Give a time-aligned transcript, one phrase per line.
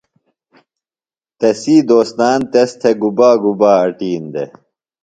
[1.39, 4.49] تسی دوستان تس تھےۡ گُبا گُبا اٹِین دےۡ؟